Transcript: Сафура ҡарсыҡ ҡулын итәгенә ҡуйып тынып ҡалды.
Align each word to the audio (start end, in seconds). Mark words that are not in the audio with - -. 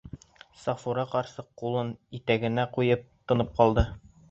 Сафура 0.61 1.03
ҡарсыҡ 1.11 1.49
ҡулын 1.63 1.93
итәгенә 2.21 2.65
ҡуйып 2.79 3.07
тынып 3.31 3.57
ҡалды. 3.63 3.89